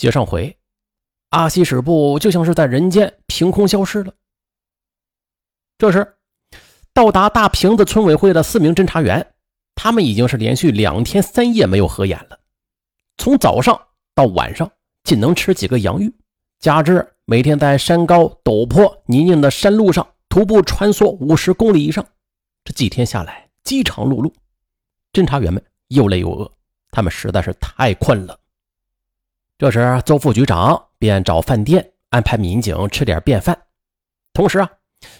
[0.00, 0.56] 接上回，
[1.28, 4.14] 阿西史部就像是在人间凭空消失了。
[5.76, 6.14] 这时，
[6.94, 9.34] 到达大坪子村委会的四名侦查员，
[9.74, 12.40] 他们已经是连续两天三夜没有合眼了。
[13.18, 13.78] 从早上
[14.14, 14.72] 到晚上，
[15.04, 16.10] 仅能吃几个洋芋，
[16.60, 22.06] 加之每天在山高陡坡、泥泞的山路上徒步穿梭五十公里以上，
[22.64, 24.32] 这几天下来饥肠辘辘，
[25.12, 26.50] 侦查员们又累又饿，
[26.90, 28.39] 他们实在是太困了。
[29.60, 33.64] 这时，邹副局长便找饭店安排民警吃点便饭。
[34.32, 34.70] 同时啊，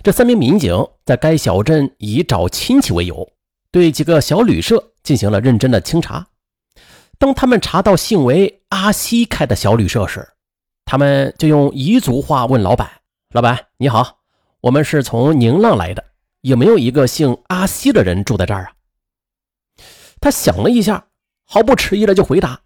[0.03, 3.31] 这三名民警在该小镇以找亲戚为由，
[3.71, 6.27] 对几个小旅社进行了认真的清查。
[7.19, 10.27] 当他们查到姓为阿西开的小旅社时，
[10.87, 12.91] 他们就用彝族话问老板
[13.35, 14.21] ：“老板你好，
[14.63, 16.03] 我们是从宁浪来的，
[16.41, 18.73] 有没有一个姓阿西的人住在这儿啊？”
[20.19, 21.09] 他想了一下，
[21.45, 22.59] 毫不迟疑的就回答：“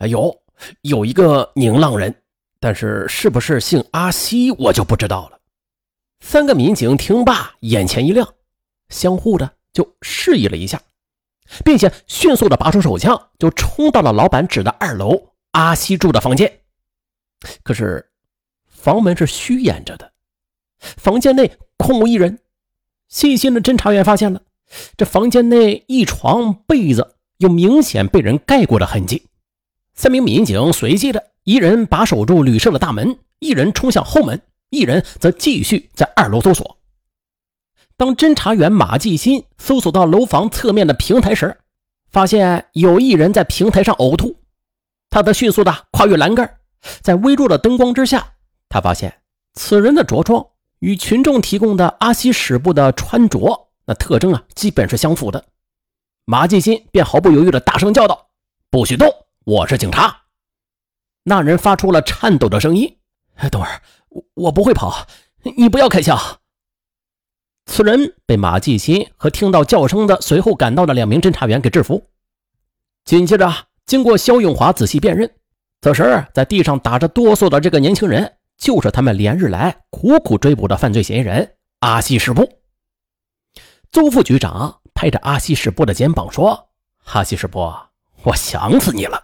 [0.00, 0.38] 哎有。”
[0.82, 2.14] 有一个宁浪人，
[2.60, 5.38] 但是是不是姓阿西，我就不知道了。
[6.20, 8.34] 三个民警听罢，眼前一亮，
[8.88, 10.80] 相互的就示意了一下，
[11.64, 16.60] 并且迅速的拔出手枪，就冲到了老板指的二楼阿西住的房间。
[17.62, 18.10] 可是
[18.66, 20.12] 房门是虚掩着的，
[20.78, 22.38] 房间内空无一人。
[23.08, 24.40] 细心的侦查员发现了，
[24.96, 29.26] 这房间内一床被子有明显被人盖过的痕迹。
[29.94, 36.78] 三名民警随即的，一人把守住旅社的大门，一人冲向后门，一人则继续在二楼搜索。
[37.96, 41.56] 当侦查员马继新搜索到楼房侧面的平台时，
[42.10, 44.36] 发现有一人在平台上呕吐，
[45.10, 46.58] 他则迅速的跨越栏杆，
[47.00, 48.34] 在微弱的灯光之下，
[48.68, 49.20] 他发现
[49.54, 50.44] 此人的着装
[50.80, 55.44] 与群众提供的阿西史部的穿着那特征啊，基本是相符的。
[56.24, 58.30] 马继新便毫不犹豫的大声叫道
[58.70, 59.08] ：“不许动！”
[59.44, 60.22] 我是警察。
[61.22, 62.98] 那人发出了颤抖的声音
[63.52, 65.06] ：“等会儿，我我不会跑，
[65.56, 66.18] 你不要开枪。”
[67.66, 72.06] 此人被马继新和听到叫声的随后赶到的两名侦查员给制服。
[73.04, 73.52] 紧接着，
[73.84, 75.30] 经过肖永华仔细辨认，
[75.82, 82.60] 此时在地上打着哆嗦的这个年轻人，就是他们连日来苦苦追捕的犯罪嫌疑人阿西史布。
[83.92, 86.70] 邹副局长拍着阿西史布的肩膀说
[87.12, 87.70] ：“阿西史布，
[88.22, 89.22] 我想死你了。”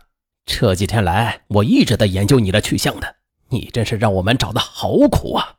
[0.53, 3.17] 这几天来，我一直在研究你的去向的，
[3.51, 5.55] 你真是让我们找的好苦啊！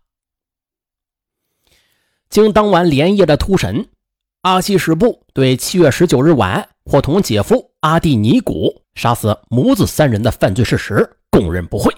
[2.30, 3.88] 经当晚连夜的突审，
[4.42, 11.96] 阿西史部对七月十九日晚伙同姐夫阿蒂尼古杀死母子三人的犯罪事实供认不讳，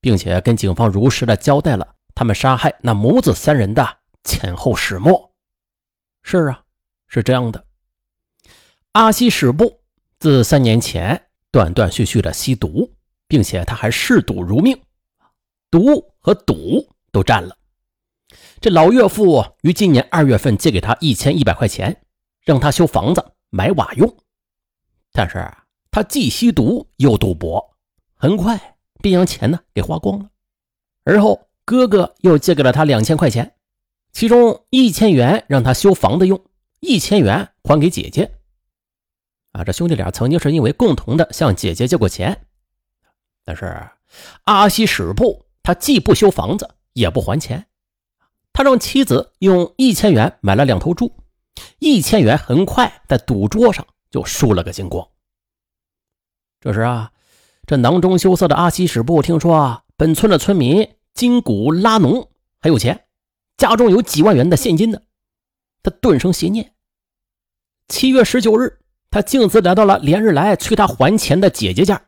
[0.00, 5.32] 并且跟警方如实的交代了他们杀害那母子三人的前后始末。
[6.24, 6.64] 是啊，
[7.06, 7.64] 是这样的，
[8.92, 9.80] 阿西史部
[10.18, 11.25] 自三年前。
[11.50, 12.92] 断断续续的吸毒，
[13.28, 14.78] 并且他还嗜赌如命，
[15.70, 17.56] 毒和赌都占了。
[18.60, 22.02] 这老岳父于今年二月份借给他一千一百块钱，
[22.44, 24.16] 让他修房子、买瓦用。
[25.12, 25.50] 但是
[25.90, 27.74] 他既吸毒又赌博，
[28.14, 30.28] 很快便将钱呢给花光了。
[31.04, 33.54] 而后哥哥又借给了他两千块钱，
[34.12, 36.42] 其中一千元让他修房子用，
[36.80, 38.32] 一千元还给姐姐。
[39.56, 42.44] 啊，这兄弟俩曾经是因为共同的向姐姐借过钱，
[43.42, 43.88] 但是
[44.44, 47.66] 阿西史布他既不修房子，也不还钱，
[48.52, 51.10] 他让妻子用一千元买了两头猪，
[51.78, 55.08] 一千元很快在赌桌上就输了个精光。
[56.60, 57.12] 这时啊，
[57.66, 62.28] 这囊中羞涩的阿西史布听说啊，本村的村民金古拉农
[62.60, 63.06] 很有钱，
[63.56, 65.00] 家中有几万元的现金呢，
[65.82, 66.74] 他顿生邪念。
[67.88, 68.80] 七月十九日。
[69.10, 72.02] 他径自来到了连日来催他还钱的姐姐家，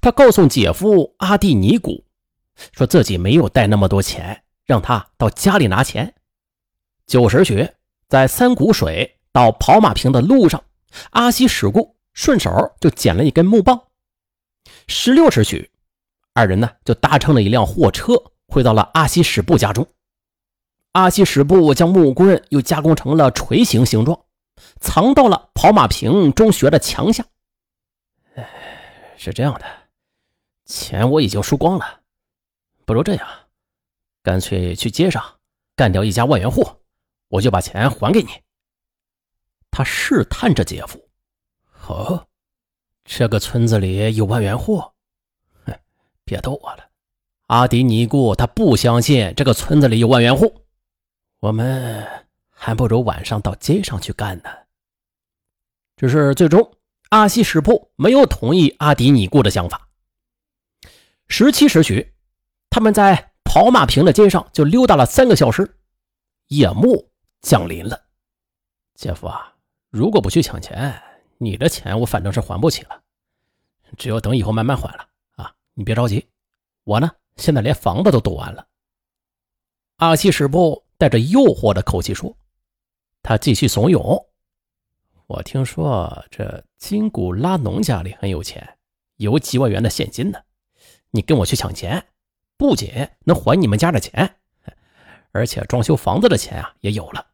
[0.00, 2.04] 他告诉姐夫阿蒂尼古，
[2.72, 6.14] 说自己没有带那么多钱，让他到家里拿钱。
[7.06, 7.68] 九时许，
[8.08, 10.62] 在三股水到跑马坪的路上，
[11.10, 12.50] 阿西史故顺手
[12.80, 13.82] 就捡了一根木棒。
[14.86, 15.70] 十六时许，
[16.34, 18.14] 二人呢就搭乘了一辆货车
[18.46, 19.86] 回到了阿西史部家中。
[20.92, 24.20] 阿西史部将木棍又加工成了锤形形状。
[24.80, 27.24] 藏到了跑马坪中学的墙下。
[29.16, 29.64] 是这样的，
[30.64, 32.00] 钱我已经输光了，
[32.84, 33.28] 不如这样，
[34.22, 35.22] 干脆去街上
[35.76, 36.66] 干掉一家万元户，
[37.28, 38.30] 我就把钱还给你。
[39.70, 41.08] 他试探着姐夫
[41.86, 42.26] ：“哦，
[43.04, 44.80] 这个村子里有万元户？
[45.64, 45.72] 哼，
[46.24, 46.88] 别逗我了。
[47.46, 50.64] 阿迪尼姑他不相信这个村子里有万元户，
[51.40, 52.21] 我们
[52.64, 54.50] 还不如晚上到街上去干呢。”
[55.98, 56.76] 只是最终，
[57.08, 59.88] 阿西史部没有同意阿迪尼姑的想法。
[61.26, 62.14] 十七时许，
[62.70, 65.76] 他们在跑马坪的街上就溜达了三个小时。
[66.48, 67.10] 夜幕
[67.40, 68.00] 降临了，
[68.94, 69.54] 姐夫啊，
[69.90, 71.02] 如果不去抢钱，
[71.38, 73.02] 你的钱我反正是还不起了，
[73.96, 75.52] 只有等以后慢慢还了啊！
[75.74, 76.28] 你别着急，
[76.84, 78.66] 我呢现在连房子都赌完了。
[79.96, 82.36] 阿西使部带着诱惑的口气说，
[83.22, 84.26] 他继续怂恿
[85.26, 88.76] ：“我听说这金古拉农家里很有钱，
[89.16, 90.40] 有几万元的现金呢。
[91.12, 92.04] 你跟我去抢钱，
[92.56, 94.36] 不仅能还你们家的钱。”
[95.34, 97.28] 而且装修房子的钱啊也有了。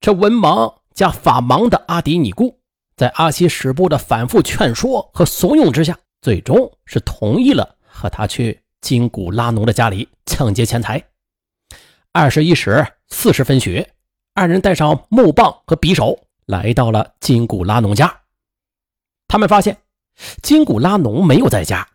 [0.00, 2.60] 这文盲加法盲的阿迪尼姑，
[2.94, 11.02] 在阿西使部的反复劝说和怂恿之下，最终是同意了和他去金古拉农的家里抢劫钱财。
[12.12, 13.86] 二十一时四十分许，
[14.36, 18.20] 二人带上木棒和匕首，来到了金古拉农家。
[19.28, 19.78] 他们发现
[20.42, 21.88] 金古拉农没有在家，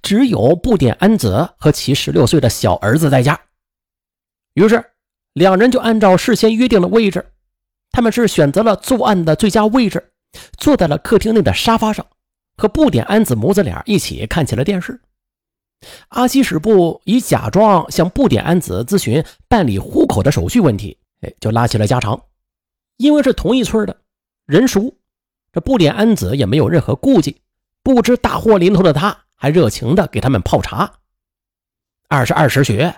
[0.00, 3.40] 只有布点安子和其十六岁的小儿子在家。
[4.54, 4.92] 于是，
[5.32, 7.32] 两人就按照事先约定的位置，
[7.90, 10.12] 他们是选择了作案的最佳位置，
[10.56, 12.06] 坐在了客厅内的沙发上，
[12.56, 15.00] 和布点安子母子俩一起看起了电视。
[16.10, 22.20] 阿西史布以假装向布点安子咨询办理户口的手续问题，哎，就拉起了家常。
[22.96, 24.02] 因为是同一村的
[24.46, 24.98] 人熟，
[25.52, 27.40] 这布点安子也没有任何顾忌，
[27.82, 30.92] 不知大祸临头的他，还热情的给他们泡茶。
[32.08, 32.92] 二十二时许。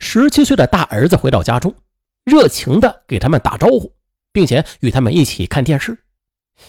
[0.00, 1.74] 十七岁的大儿子回到家中，
[2.22, 3.96] 热情的给他们打招呼，
[4.30, 6.04] 并且与他们一起看电视。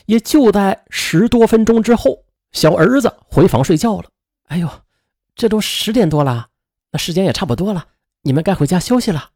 [0.07, 4.09] 也就在十多分钟之后，小儿子回房睡觉了。
[4.47, 4.67] 哎呦，
[5.35, 6.47] 这都十点多了，
[6.91, 7.89] 那时间也差不多了，
[8.23, 9.29] 你们该回家休息了。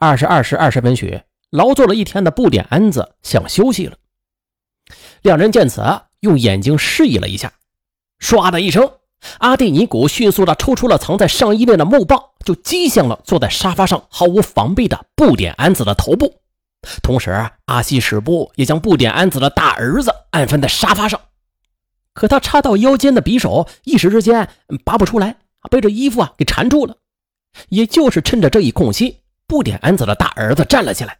[0.00, 3.96] 二十二时二十分许，劳作了一天的不点安子想休息了。
[5.22, 5.82] 两人见此，
[6.20, 7.52] 用眼睛示意了一下，
[8.20, 8.88] 唰的一声。
[9.38, 16.40] 阿蒂尼古迅速地抽出了藏在上衣内的木棒，就击向了坐在沙发上毫无防备的布点安子的头部。
[17.02, 21.20] 同时，阿西使部也将布点安子的大儿子按翻在沙发上。
[22.14, 24.48] 可他插到腰间的匕首一时之间
[24.84, 26.98] 拔不出来，被这衣服啊给缠住了。
[27.68, 31.18] 也就是趁着这一空隙，布点安子的大儿子站了起来。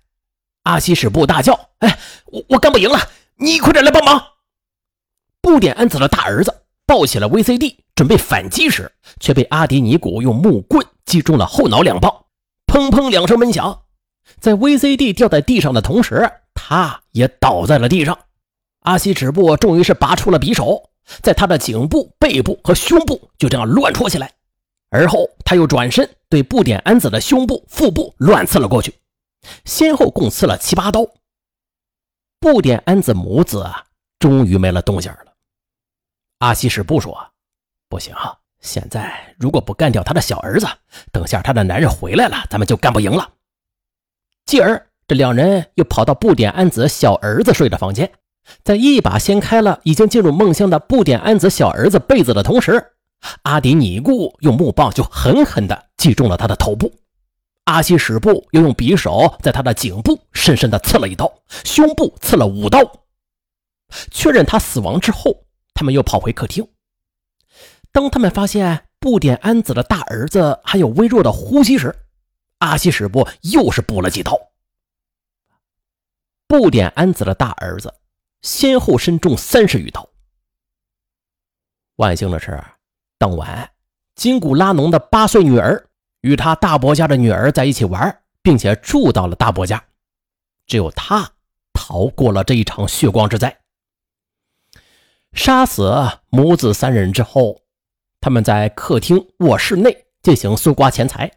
[0.62, 3.00] 阿西使部大叫：“哎，我我干不赢了，
[3.38, 4.22] 你快点来帮忙！”
[5.42, 6.54] 布点安子的大儿子。
[6.86, 8.90] 抱起了 VCD，准备反击时，
[9.20, 12.10] 却被阿迪尼古用木棍击中了后脑两棒，
[12.66, 13.82] 砰砰两声闷响。
[14.40, 18.19] 在 VCD 掉在地上的同时，他也倒在了地上。
[18.84, 20.82] 阿西止步，终于是拔出了匕首，
[21.20, 24.32] 在他的颈部、背部和胸部就这样乱戳起来。
[24.88, 28.94] 而后，他又转身对布点安子的胸部、腹部乱刺了过去，
[29.64, 31.06] 先后共刺了七八刀。
[32.40, 33.84] 布点安子母子啊，
[34.19, 35.34] 终于没了动静了。
[36.38, 37.30] 阿西使部说
[37.88, 38.14] ：“不行，
[38.60, 40.66] 现在如果不干掉他的小儿子，
[41.10, 43.32] 等下他的男人回来了，咱们就干不赢了。”
[44.46, 48.12] 继而，这两人又跑到布点安子小儿子睡的房间，
[48.62, 52.92] 在一把掀开了已经进入梦乡的布点安子小儿子被子的同时，
[53.43, 56.93] 阿迪尼固用木棒就狠狠地击中了他的头部。
[57.65, 61.32] 阿西使部又用匕首在他的颈部深深地刺了一刀，
[61.65, 62.81] 胸部刺了五刀。
[64.11, 65.44] 确认他死亡之后。
[65.75, 66.69] 他们又跑回客厅。
[67.93, 71.94] 当他们发现布点安子的大儿子还有微弱的呼吸时，
[72.58, 74.37] 阿西使部又是补了几刀。
[76.48, 77.94] 布点安子的大儿子
[78.43, 80.10] 先后身中三十余刀。
[81.94, 82.60] 万幸的是，
[83.19, 83.70] 当晚
[84.15, 85.89] 金古拉农的八岁女儿
[86.20, 89.82] 与他大伯家的女儿在一起玩，并且住到了大伯家，
[90.67, 91.32] 只有他
[91.72, 93.58] 逃过了这一场血光之灾。
[95.32, 95.93] 杀死
[96.31, 97.60] 母子三人之后，
[98.20, 101.31] 他们在客厅、卧室内进行搜刮钱财。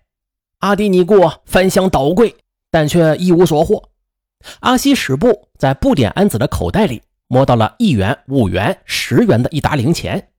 [0.60, 2.36] 阿迪尼过翻箱倒柜，
[2.70, 3.90] 但却一无所获。
[4.62, 10.31] 阿西使布在布点安子的口袋里摸到了一元、五元、十元的一沓零钱。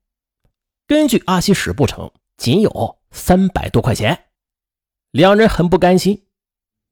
[0.92, 4.26] 根据阿西使部称，仅有三百多块钱。
[5.10, 6.26] 两人很不甘心，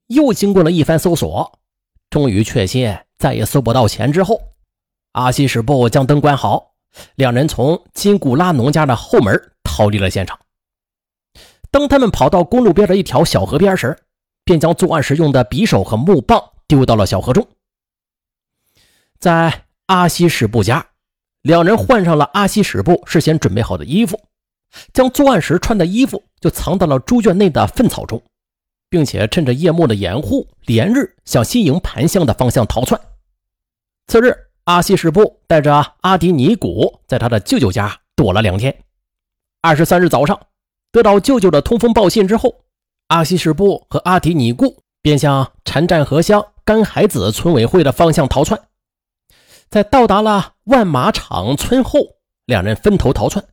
[0.07, 1.61] 又经过了一番搜索，
[2.09, 4.41] 终于确信再也搜不到钱之后。
[5.13, 6.77] 阿西使布将灯关好，
[7.17, 10.41] 两人从金古拉农家的后门逃离了现场。
[11.71, 13.95] 当他们跑到公路边的一条小河边时，
[14.45, 17.47] 便将作案时用的匕首和木棒丢到了小河中。
[19.19, 20.90] 在阿西使布家，
[21.43, 24.21] 两人换上了阿西史部事先准备好的衣服，
[24.93, 28.23] 将作案时穿的衣服就藏到了猪圈内的粪草中，
[28.89, 33.01] 并且趁着夜幕的掩护，连日向新营盘巷的方向逃窜。
[34.07, 34.37] 次日。
[34.65, 38.85] 阿西史部带着阿迪尼古在他的舅舅家躲了两天，
[39.63, 40.39] 二十三日早上，
[40.93, 42.55] 得到舅舅的通风报信之后，
[43.09, 48.61] 阿西什布和阿迪尼固便向禅战河乡甘海子村委会的方向逃窜。
[49.71, 52.01] 在到达了万马场村后，
[52.45, 53.45] 两人分头逃窜。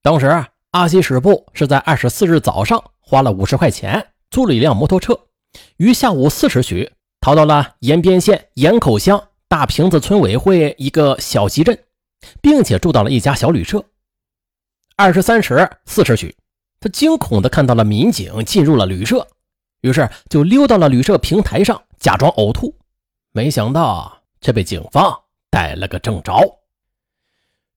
[0.00, 5.18] 当时，阿西什布是在二十四日早上花了五十块钱租了一辆摩托车，
[5.78, 11.76] 于下午四时许逃到了延边县盐口乡大坪子村委会一个小集镇，
[12.40, 13.84] 并且住到了一家小旅社。
[14.94, 16.36] 二十三时四时许，
[16.78, 19.26] 他惊恐地看到了民警进入了旅社，
[19.80, 22.76] 于是就溜到了旅社平台上假装呕吐，
[23.32, 26.60] 没想到却被警方逮了个正着。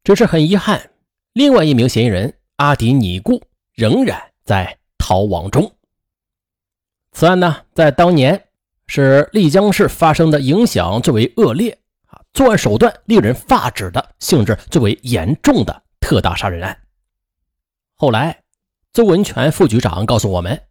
[0.03, 0.91] 只是很遗憾。
[1.33, 3.41] 另外一名嫌疑人阿迪尼固
[3.73, 5.73] 仍然在逃亡中。
[7.11, 8.49] 此案呢，在当年
[8.85, 16.79] 是丽江市发生的影响最为恶劣啊，作案手段令人发指的性质最为严重的特大杀人案。
[17.95, 18.43] 后来，
[18.93, 20.61] 邹文全副局长告诉我们，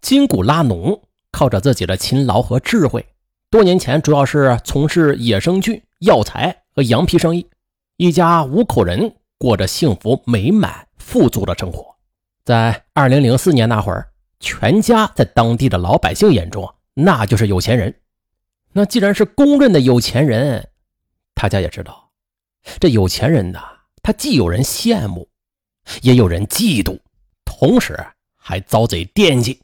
[0.00, 3.04] 金古拉农靠着自己的勤劳和智慧，
[3.52, 7.46] 多年前主要是从事野生菌、药材和羊皮生意，
[7.98, 9.14] 一家五口人。
[9.36, 11.96] 过着幸福美满、富足的生活。
[12.44, 17.92] 在二零零四年那会儿，全家在当地的老百姓眼中，那就是有钱人。
[18.70, 20.68] 那既然是公认的有钱人，
[21.34, 22.10] 大家也知道，
[22.78, 23.60] 这有钱人呢，
[24.00, 25.28] 他既有人羡慕，
[26.02, 27.00] 也有人嫉妒，
[27.44, 27.98] 同时
[28.36, 29.60] 还遭贼惦记。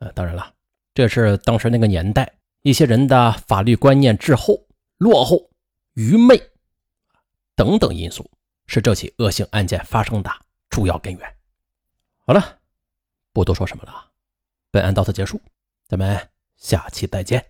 [0.00, 0.52] 呃，当然了，
[0.94, 2.30] 这是当时那个年代
[2.62, 5.50] 一些人的法律观念滞后、落后、
[5.94, 6.40] 愚昧
[7.54, 8.30] 等等因素。
[8.70, 10.30] 是这起恶性案件发生的
[10.68, 11.36] 主要根源。
[12.18, 12.58] 好了，
[13.32, 14.10] 不多说什么了，
[14.70, 15.40] 本案到此结束，
[15.86, 17.42] 咱们下期再见。